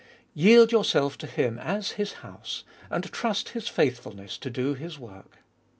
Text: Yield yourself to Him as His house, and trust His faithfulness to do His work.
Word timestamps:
Yield 0.33 0.71
yourself 0.71 1.15
to 1.15 1.27
Him 1.27 1.59
as 1.59 1.91
His 1.91 2.11
house, 2.25 2.63
and 2.89 3.03
trust 3.11 3.49
His 3.49 3.67
faithfulness 3.67 4.39
to 4.39 4.49
do 4.49 4.73
His 4.73 4.97
work. 4.97 5.37